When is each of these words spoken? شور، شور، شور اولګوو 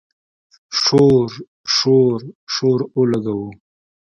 شور، 0.81 1.29
شور، 1.75 2.19
شور 2.53 2.79
اولګوو 2.95 3.49